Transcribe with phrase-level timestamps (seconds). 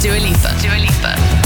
[0.00, 0.48] Dua Lipa.
[0.62, 1.39] Dua Lipa.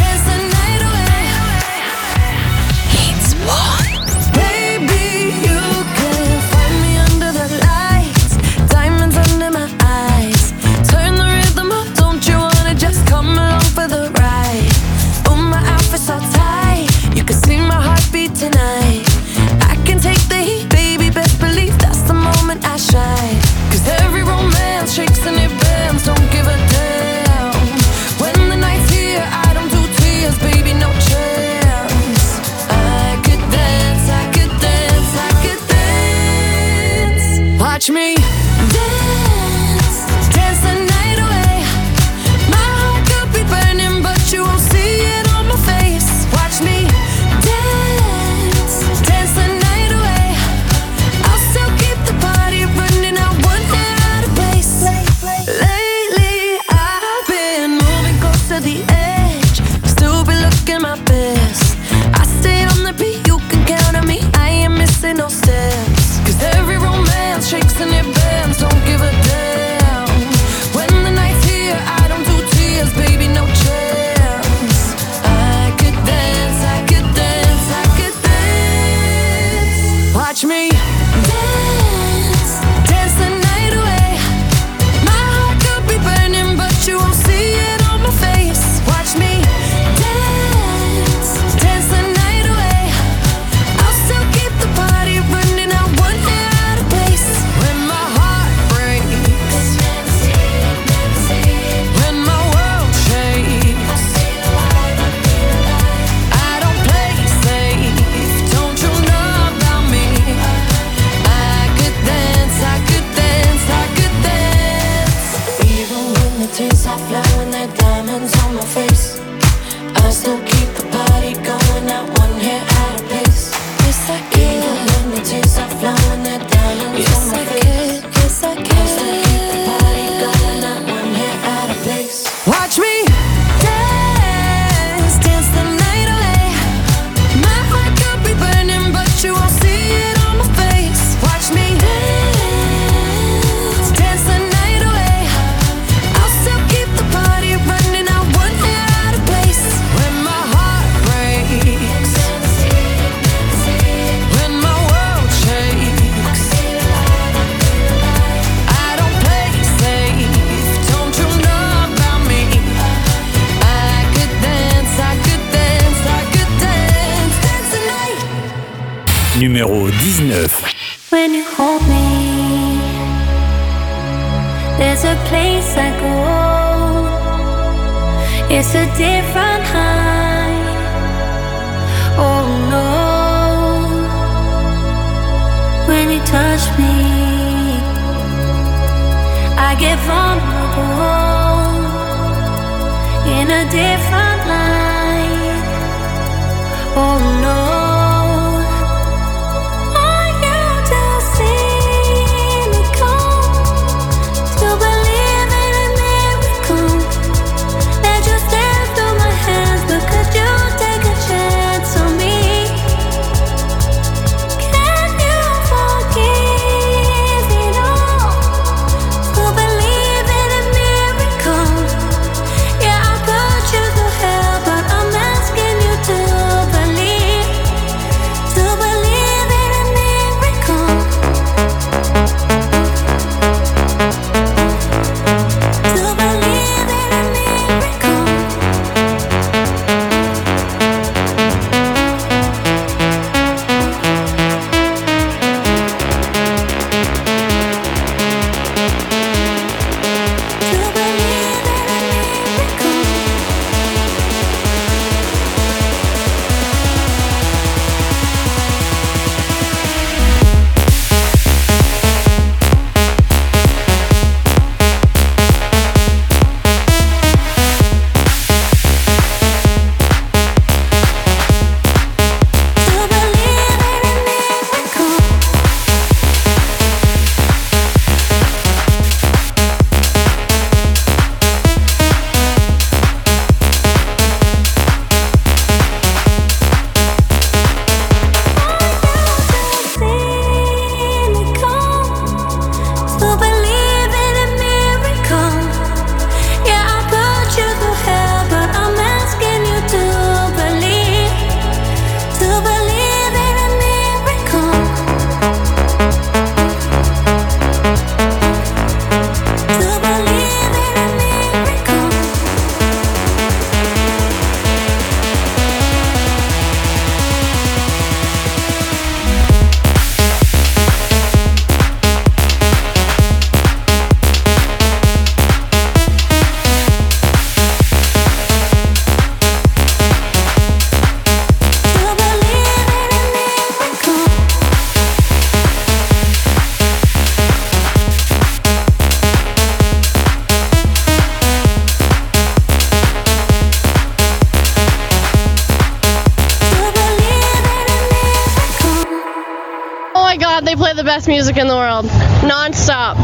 [350.65, 352.07] They play the best music in the world,
[352.43, 353.19] non-stop.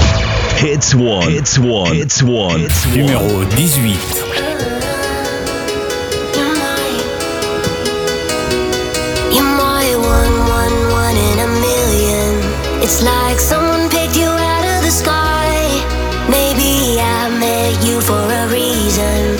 [0.58, 1.30] Hits one.
[1.30, 1.94] Hits one.
[1.94, 2.60] Hits one.
[2.60, 2.96] Hits one.
[2.96, 4.30] Numéro 18.
[12.82, 15.48] It's like someone picked you out of the sky.
[16.28, 19.39] Maybe I made you for a reason.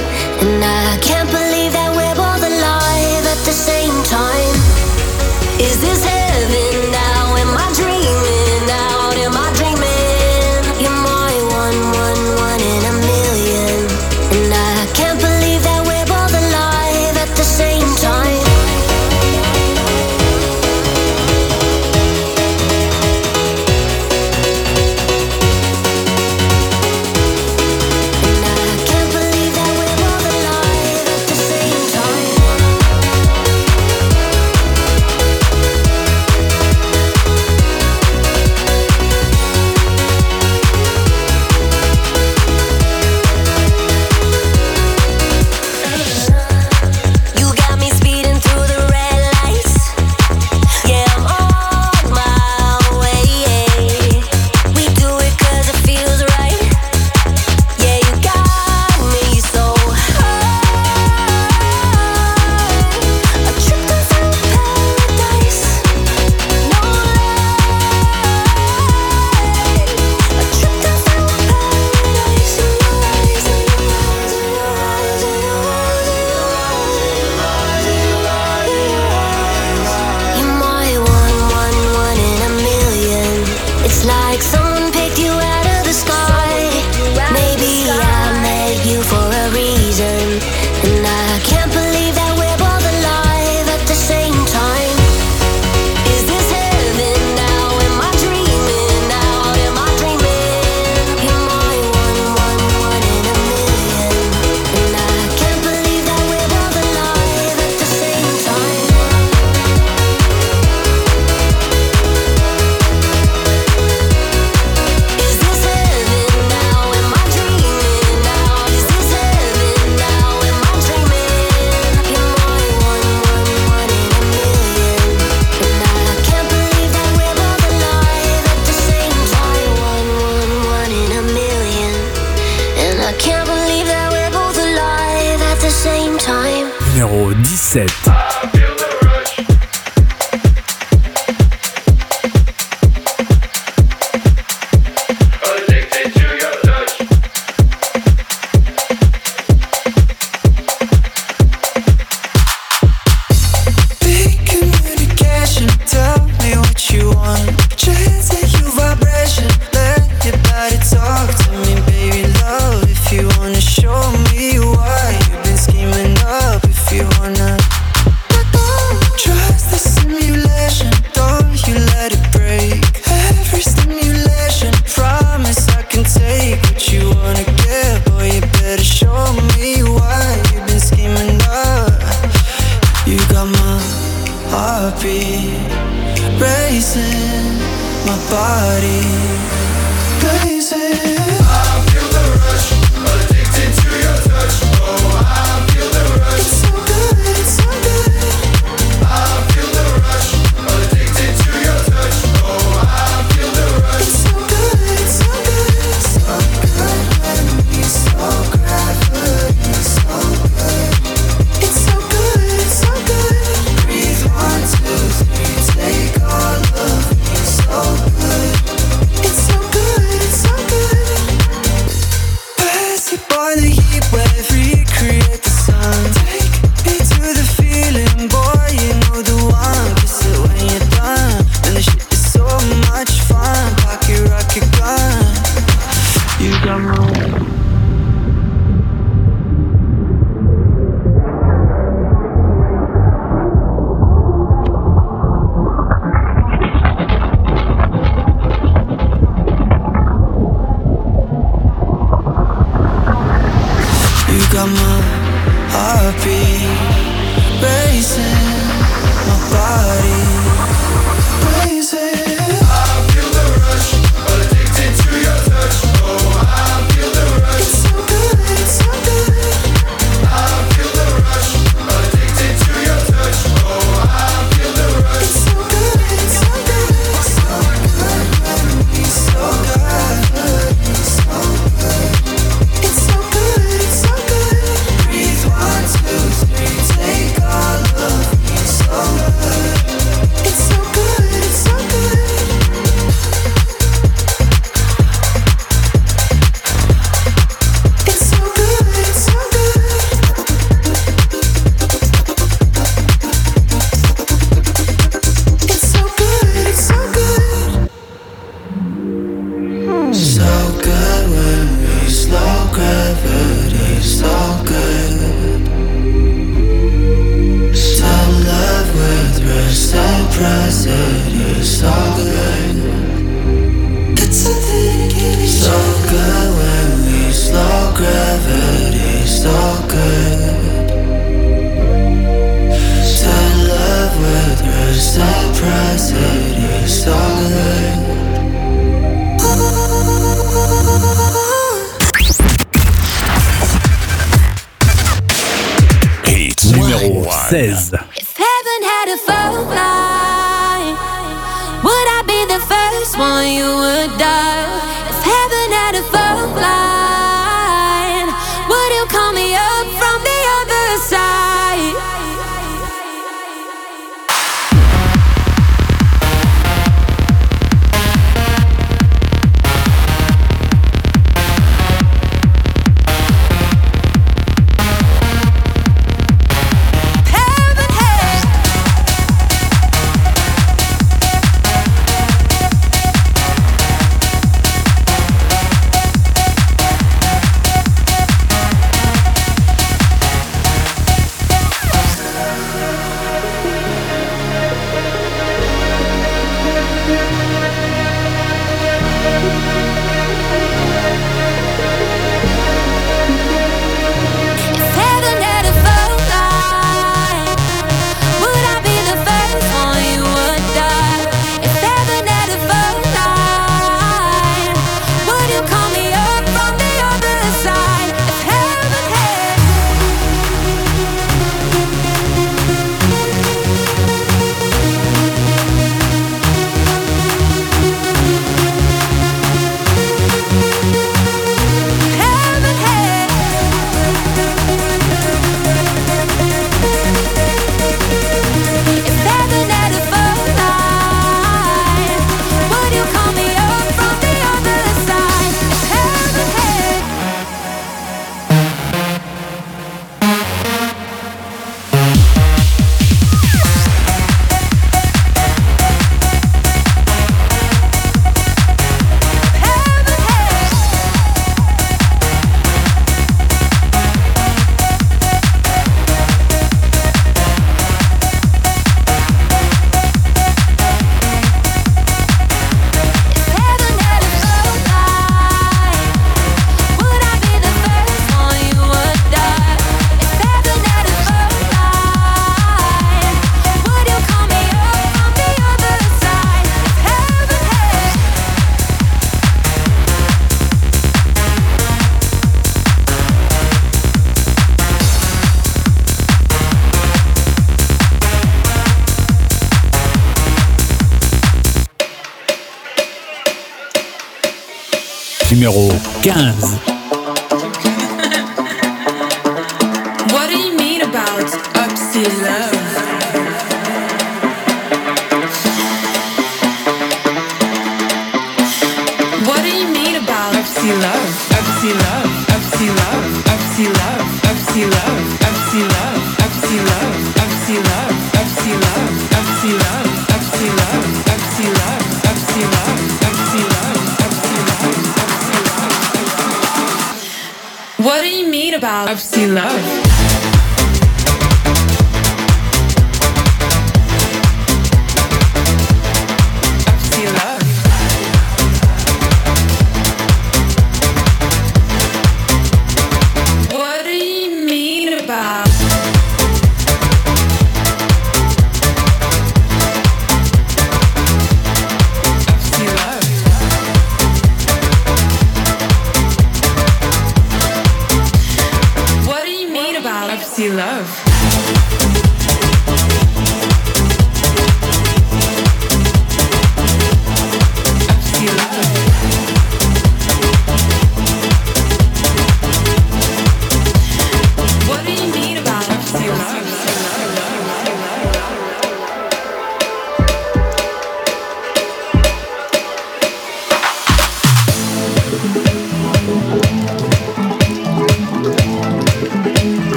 [506.22, 506.79] 15.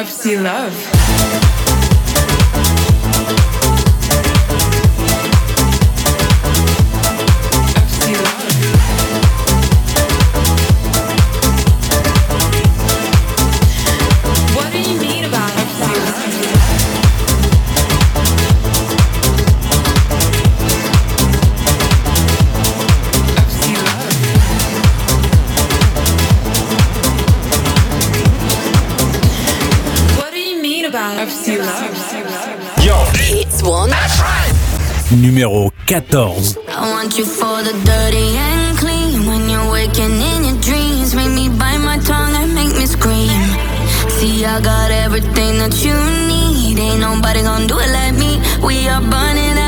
[0.00, 0.97] of sea love.
[35.38, 36.58] Numéro 14.
[36.66, 39.24] I want you for the dirty and clean.
[39.24, 43.30] When you're waking in your dreams, make me bite my tongue and make me scream.
[44.18, 45.94] See, I got everything that you
[46.26, 46.76] need.
[46.80, 48.42] Ain't nobody gonna do it like me.
[48.66, 49.67] We are burning at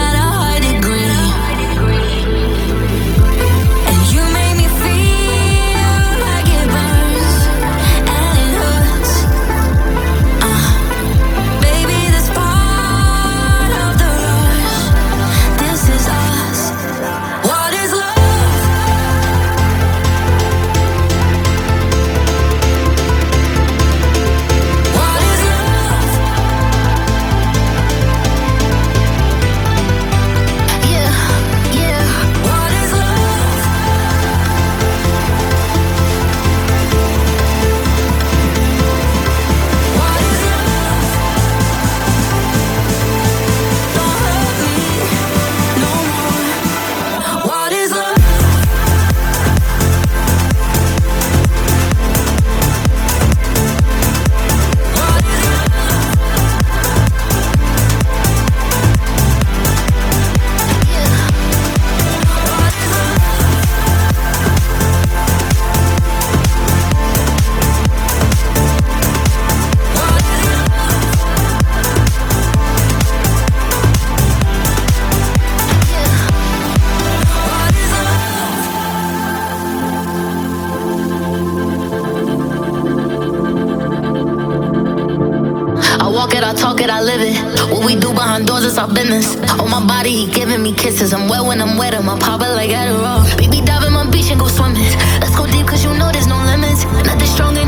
[88.80, 89.36] our business.
[89.60, 91.12] On my body, he giving me kisses.
[91.12, 93.20] I'm wet when I'm wet, I'm pop it like Adderall.
[93.36, 94.88] Baby, dive in my beach and go swimming.
[95.20, 96.84] Let's go deep, cause you know there's no limits.
[97.04, 97.59] Nothing stronger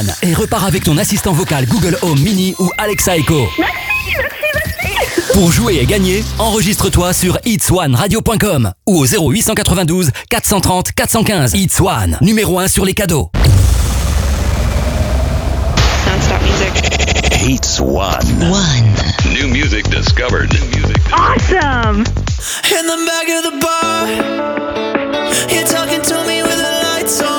[0.00, 3.48] It's et repars avec ton assistant vocal Google Home Mini ou Alexa Echo.
[5.32, 11.54] Pour jouer et gagner, enregistre-toi sur itswaneradio.com ou au 0892 430 415.
[11.54, 13.30] It's One, numéro 1 sur les cadeaux.
[16.06, 16.74] Non-stop music.
[17.32, 18.50] Hates one.
[18.50, 19.32] One.
[19.32, 20.52] New music discovered.
[20.52, 22.04] New music Awesome.
[22.70, 24.08] In the back of the bar,
[25.52, 27.37] you're talking to me with the lights on.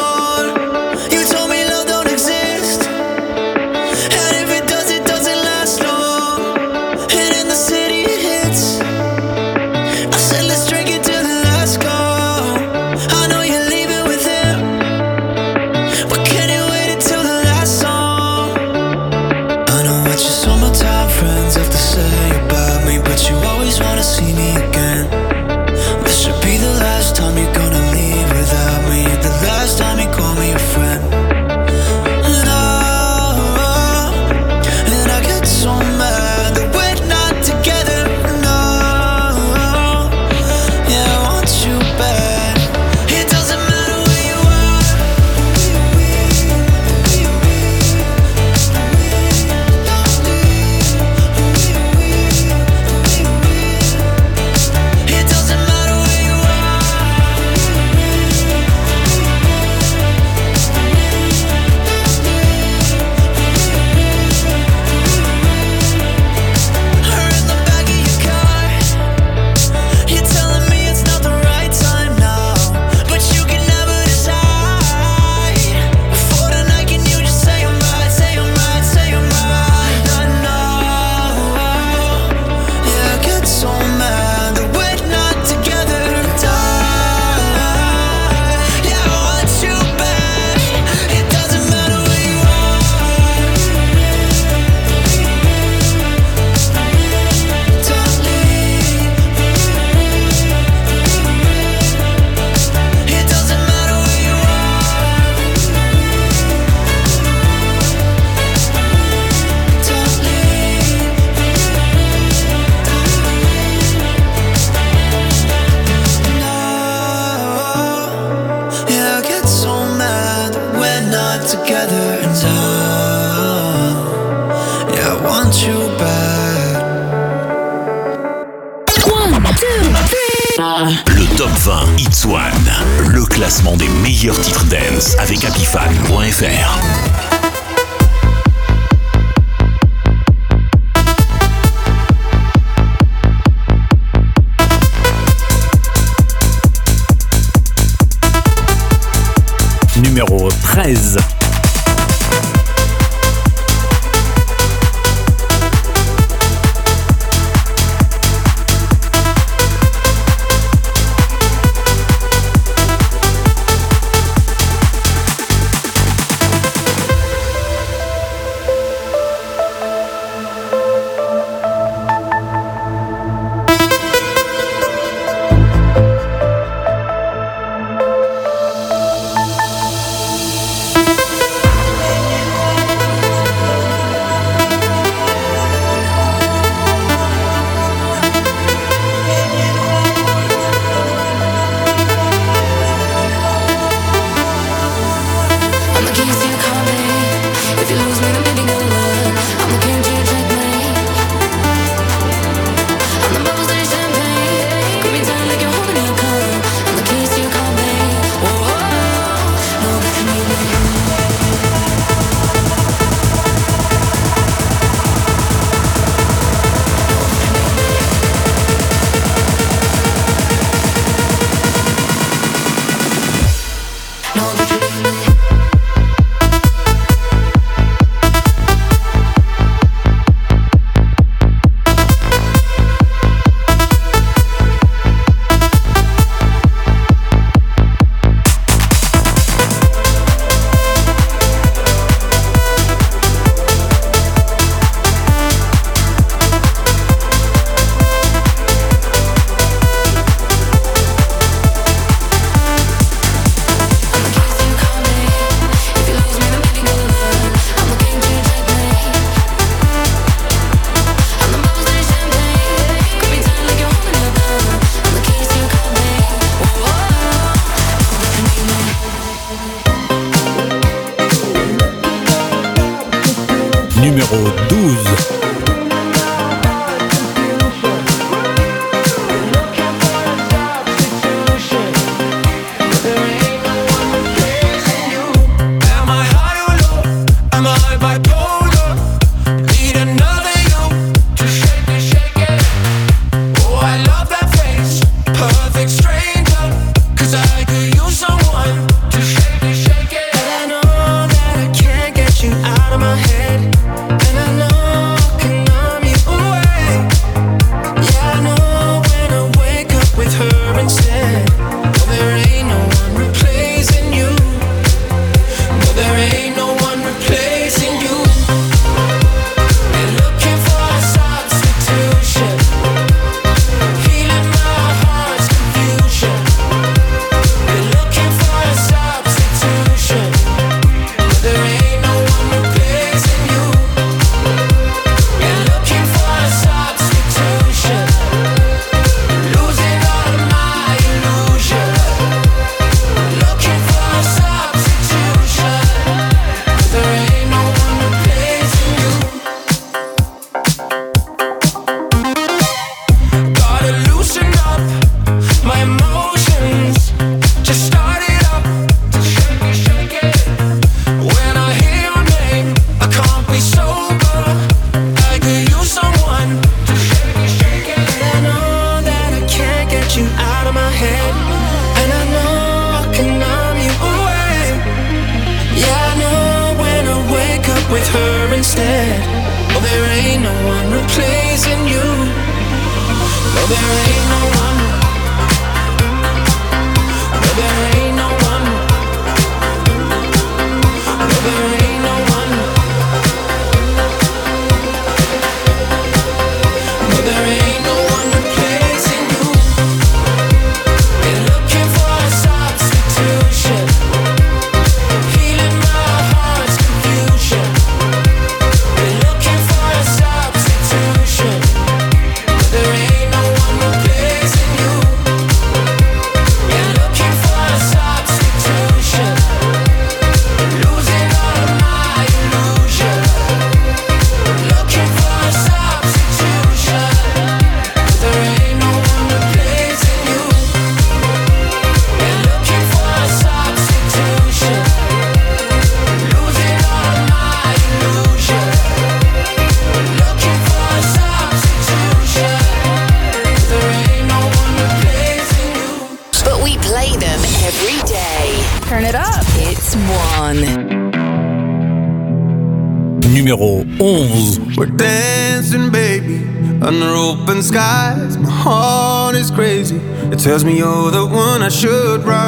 [460.39, 462.38] tells me you're the one I should run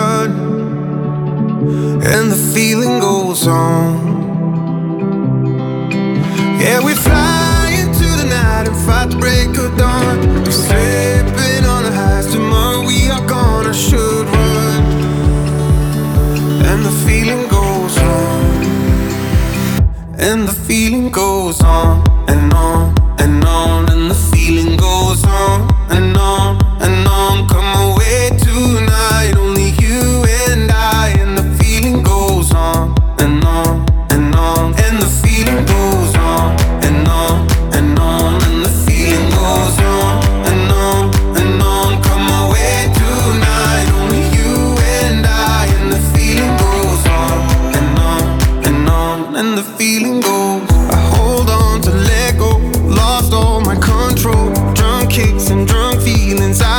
[49.41, 50.69] and the feeling goes.
[50.97, 52.57] I hold on to let go,
[53.01, 54.53] lost all my control.
[54.73, 56.61] Drunk kicks and drunk feelings.
[56.61, 56.70] I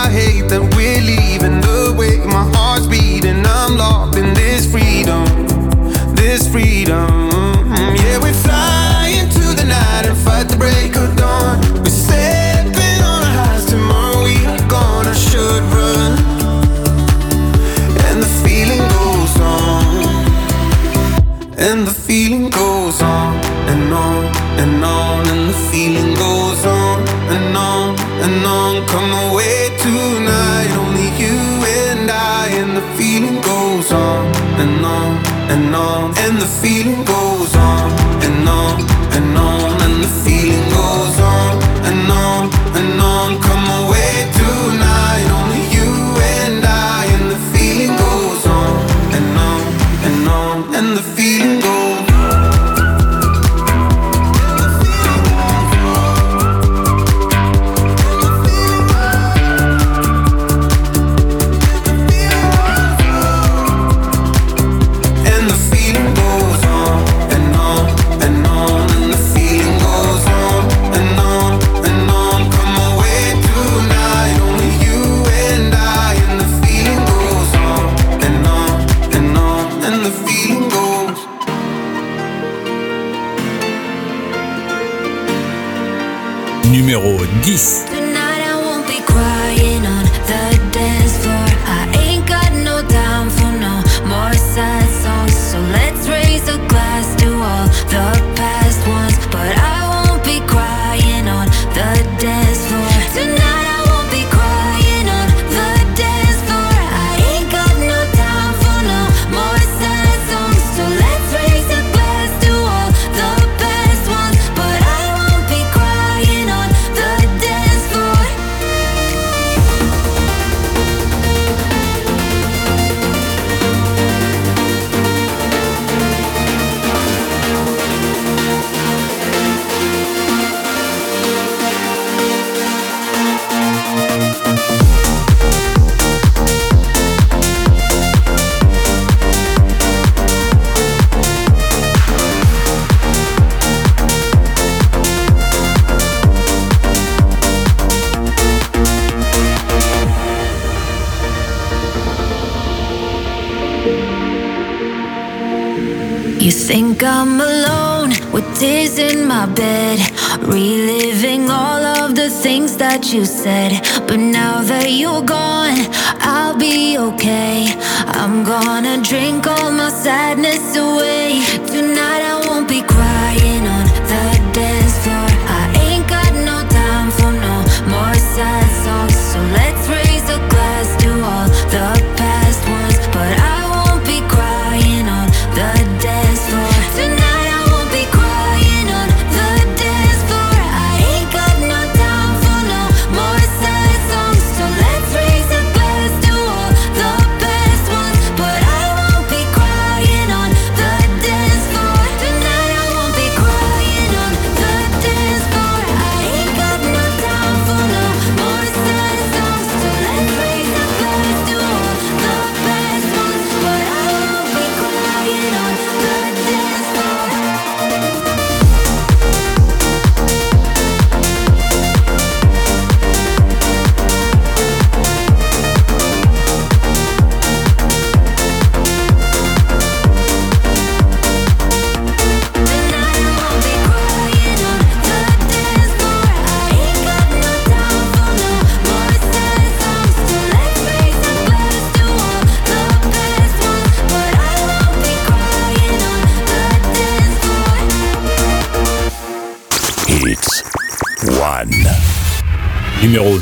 [157.04, 159.98] I'm alone with tears in my bed,
[160.42, 163.82] reliving all of the things that you said.
[164.06, 165.78] But now that you're gone,
[166.20, 167.74] I'll be okay.
[168.06, 171.42] I'm gonna drink all my sadness away.
[171.66, 172.41] Tonight I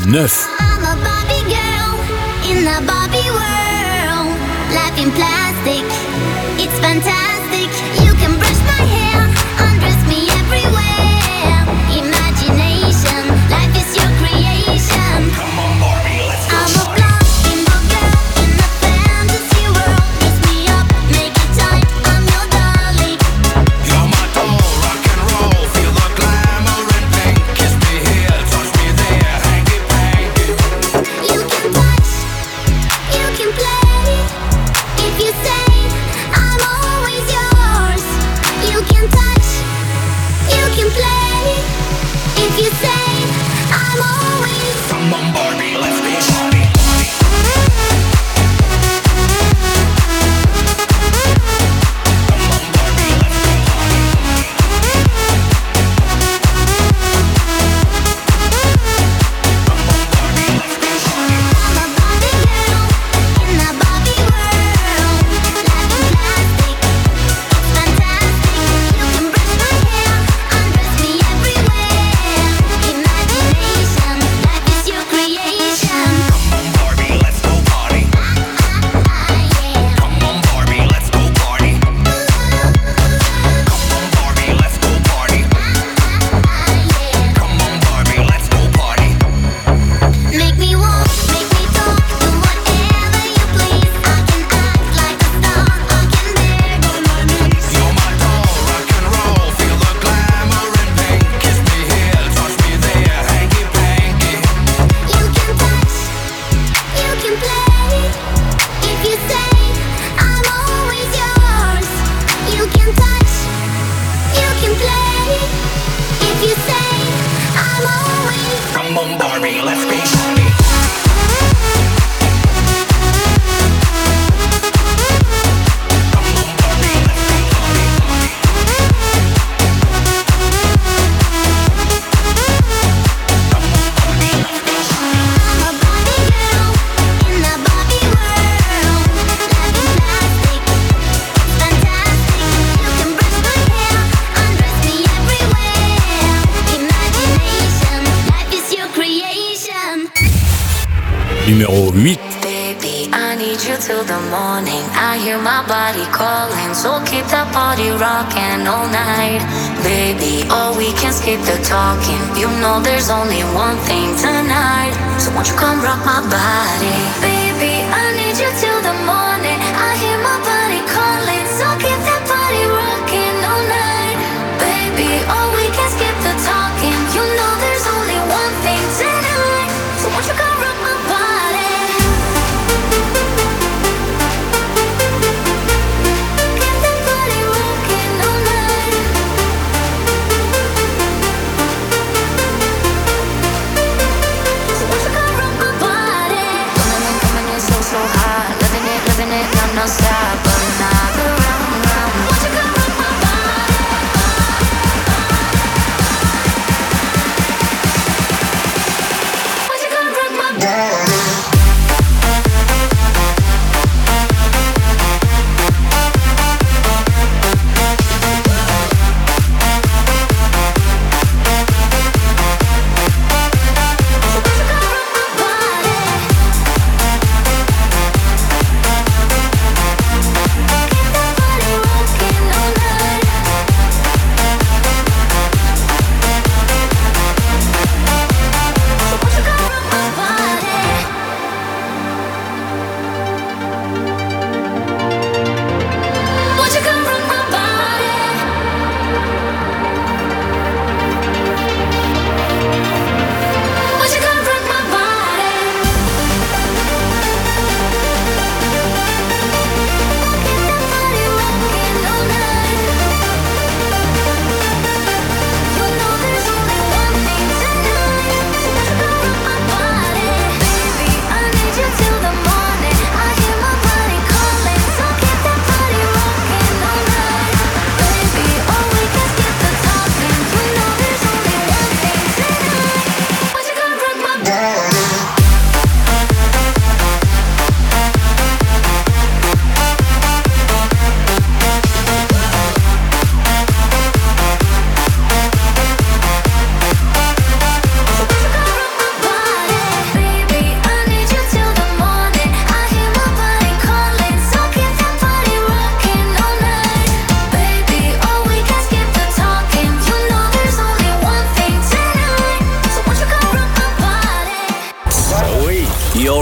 [0.05, 0.40] 9.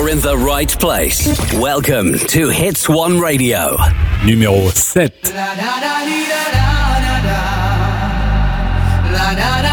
[0.10, 1.28] In the right place.
[1.54, 3.78] Welcome to Hits One Radio.
[4.24, 5.12] Numéro 7.
[5.36, 5.80] La, da,
[9.36, 9.69] da, da,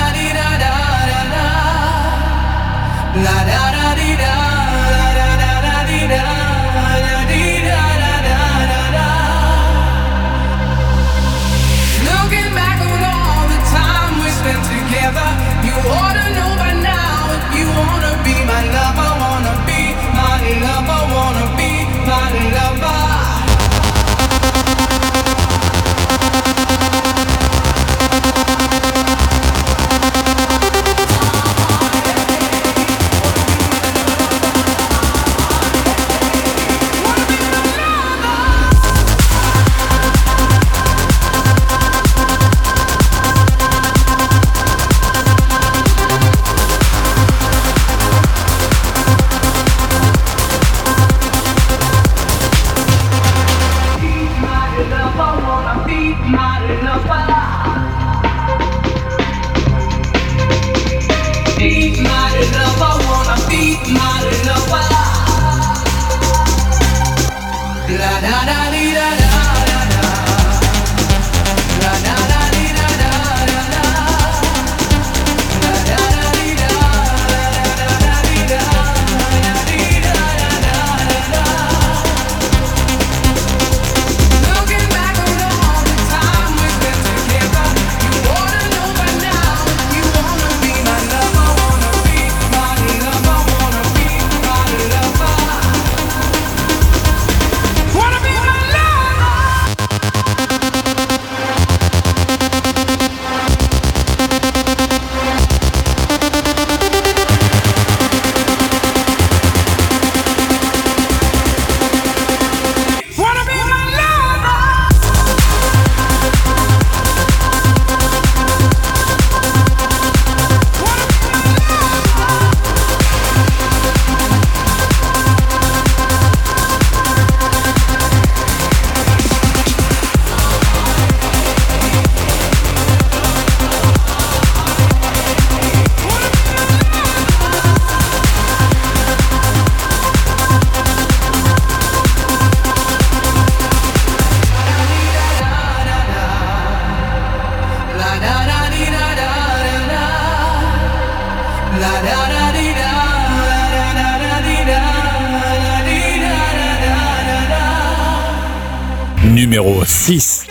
[160.06, 160.45] 6.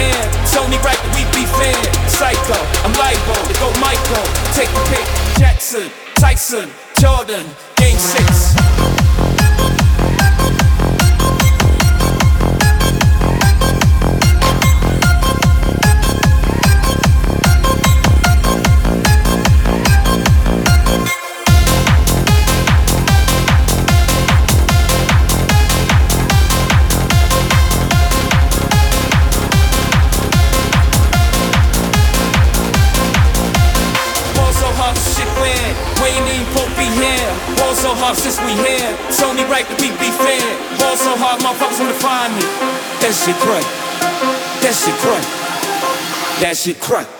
[0.00, 0.24] Here.
[0.42, 1.76] It's only right that we be fair.
[2.08, 4.24] Psycho, I'm libo to go Michael.
[4.56, 5.06] Take the pick.
[5.38, 7.44] Jackson, Tyson, Jordan,
[7.76, 8.99] Game 6.
[37.90, 38.96] So hard since we here.
[39.08, 40.38] It's only right that we be fair.
[40.78, 42.42] Ball so hard, motherfuckers wanna find me.
[43.02, 43.66] That shit crack.
[44.62, 45.24] That shit crack.
[46.40, 47.19] That shit crack.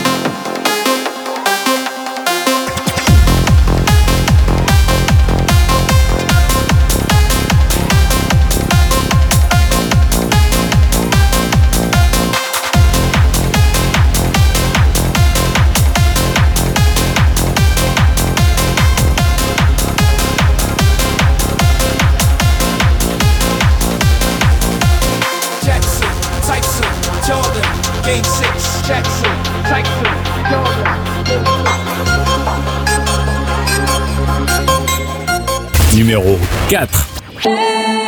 [28.11, 28.81] Game six.
[28.85, 29.31] Jackson,
[29.63, 30.03] Tyson,
[30.49, 30.99] Jordan.
[35.95, 36.37] Numéro
[36.69, 38.00] 4.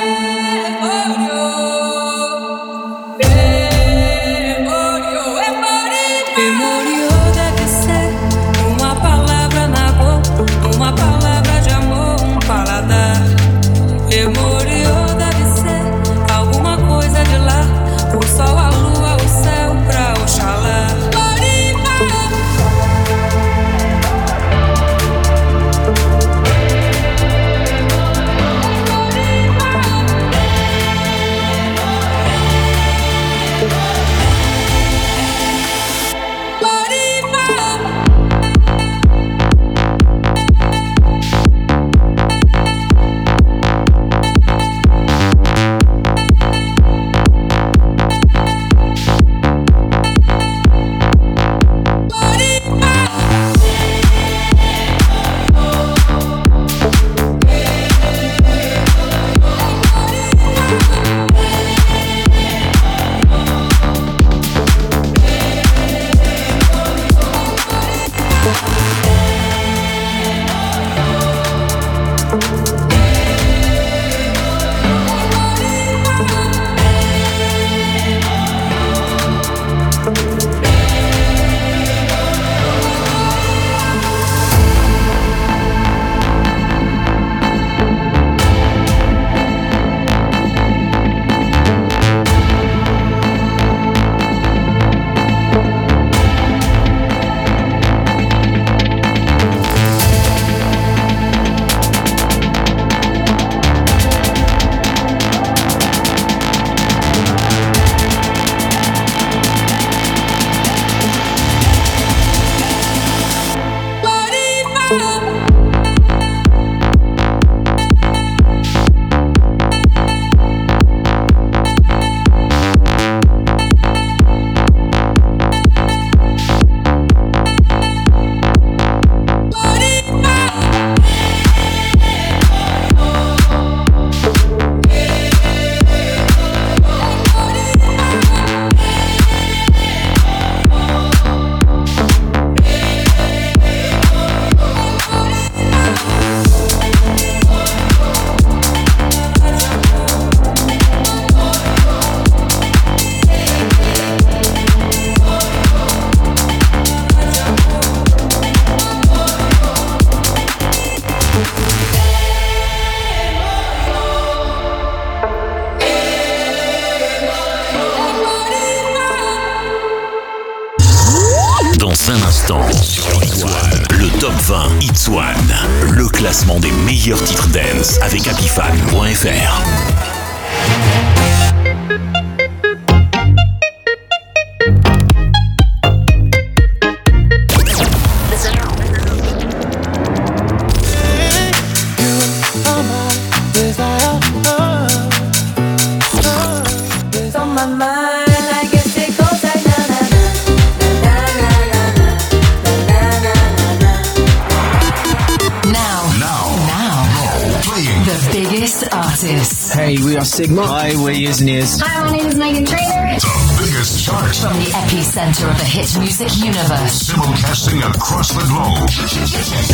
[212.44, 213.16] Megan Trainor.
[213.16, 214.36] The biggest chart.
[214.36, 217.08] From the epicenter of the hit music universe.
[217.08, 218.84] Simulcasting across the globe.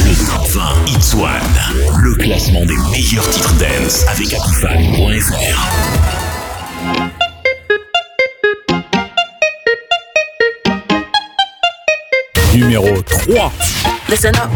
[0.05, 1.57] Le top 20 Hits One,
[2.03, 5.57] le classement des meilleurs titres dance avec apifan.fr.
[12.53, 13.51] Numéro 3.
[14.09, 14.51] Listen up.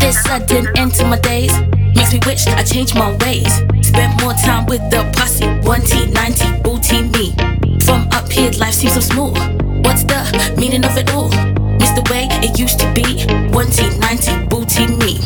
[0.00, 1.52] This sudden end to my days
[1.94, 3.62] makes me wish I changed my ways.
[3.92, 5.44] Spent more time with the posse.
[5.68, 7.34] 1T, 90, booty me.
[7.84, 9.36] From up here, life seems so smooth.
[9.84, 10.16] What's the
[10.56, 11.28] meaning of it all?
[11.76, 13.04] Miss the way it used to be.
[13.52, 15.20] 1T, 90, booty me.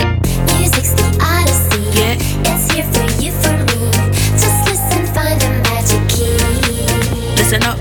[0.59, 1.79] Music's the odyssey.
[1.95, 2.19] Yeah.
[2.51, 3.87] It's here for you, for me.
[4.35, 6.35] Just listen, find the magic key.
[7.39, 7.79] Listen up.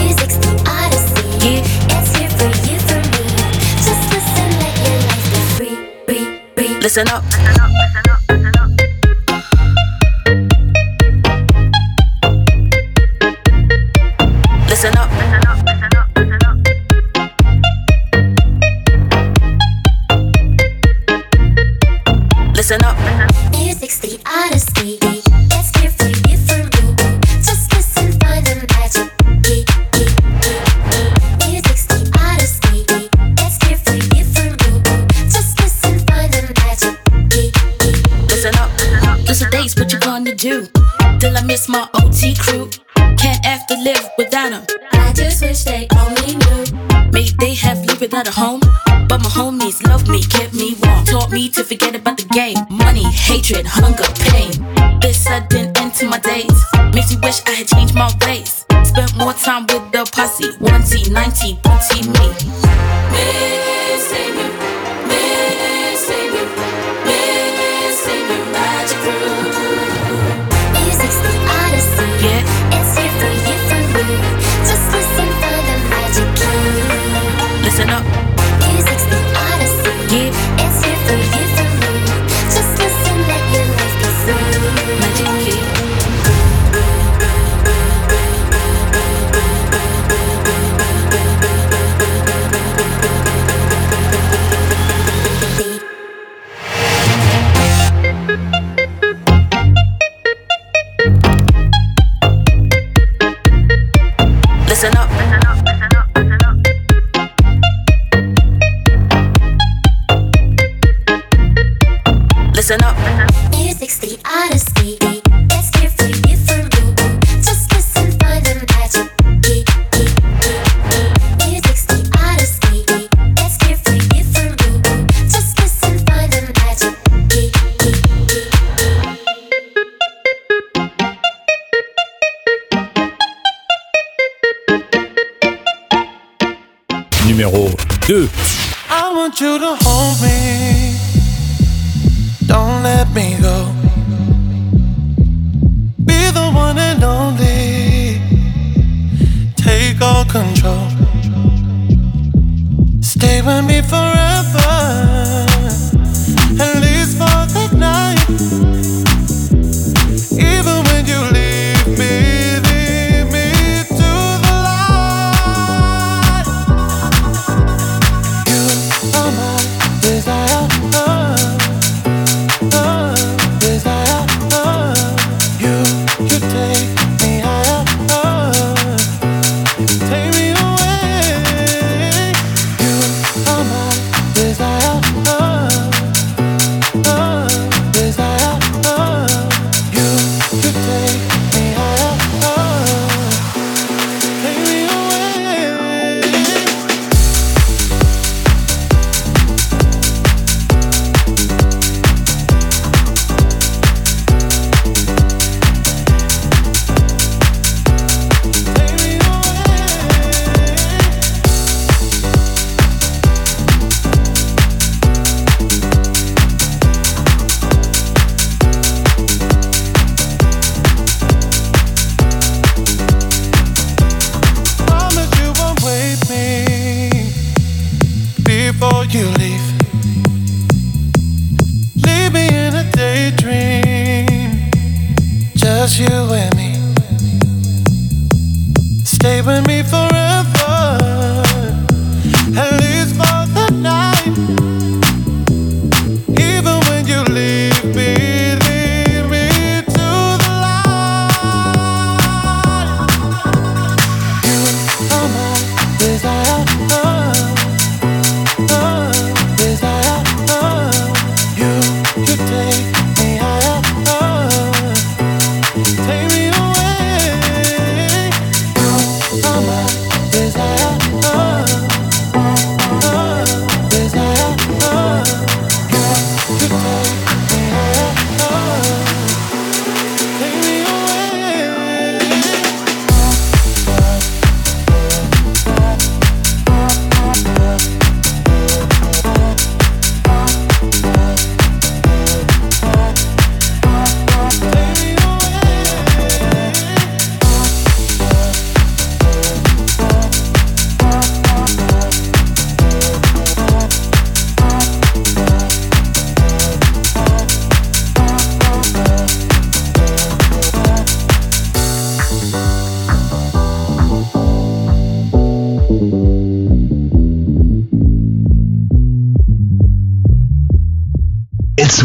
[0.00, 1.20] Music's the odyssey.
[1.44, 2.00] Yeah.
[2.00, 3.28] It's here for you, for me.
[3.84, 5.76] Just listen, let your life be free,
[6.08, 6.80] free, free.
[6.80, 7.24] Listen up.
[7.28, 7.73] Listen
[44.44, 47.10] I just wish they only knew.
[47.12, 48.60] May they have lived without a home.
[49.08, 51.02] But my homies love me, kept me warm.
[51.06, 52.58] Taught me to forget about the game.
[52.68, 54.52] Money, hatred, hunger, pain.
[55.00, 56.62] This sudden end to my days.
[56.92, 58.66] Makes me wish I had changed my ways.
[58.84, 60.50] Spent more time with the posse.
[60.60, 62.63] 1T, 90, booty me.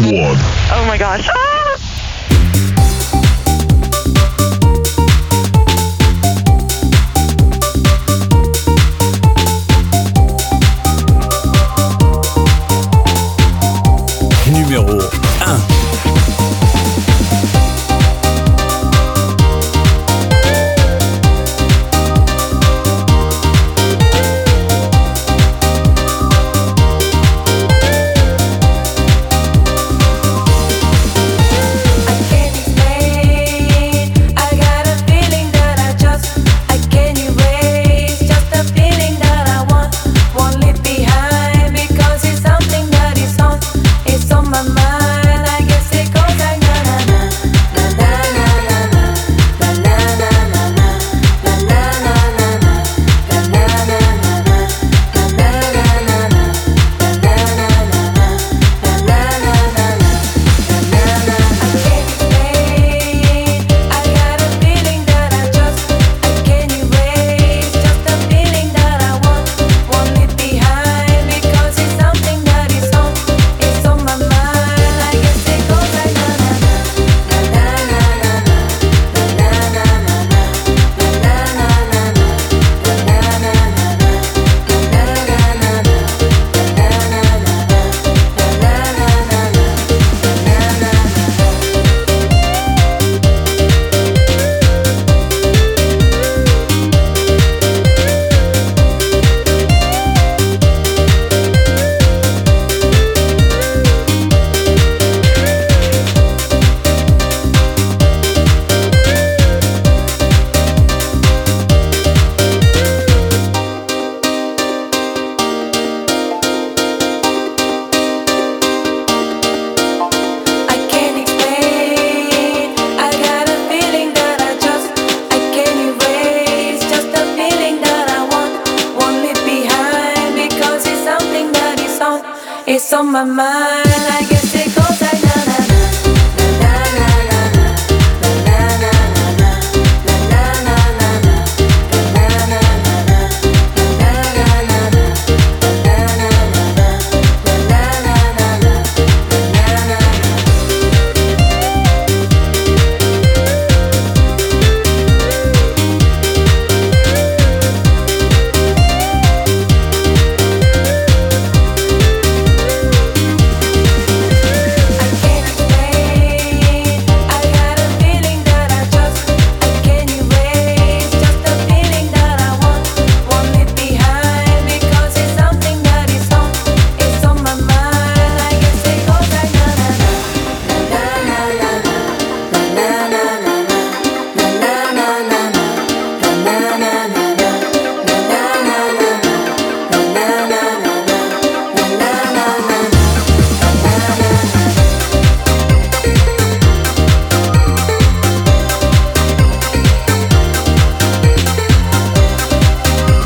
[0.02, 1.28] Oh my gosh.
[1.30, 1.49] Ah!